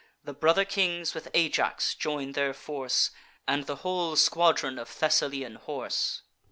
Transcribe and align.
The 0.23 0.33
brother 0.33 0.65
kings 0.65 1.13
with 1.13 1.27
Ajax 1.35 1.93
join 1.93 2.31
their 2.31 2.55
force, 2.55 3.11
And 3.47 3.67
the 3.67 3.75
whole 3.85 4.15
squadron 4.15 4.79
of 4.79 4.87
Thessalian 4.89 5.57
horse. 5.57 6.23